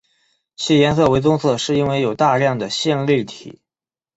[0.55, 3.61] 其颜色为棕色是因为有大量的线粒体。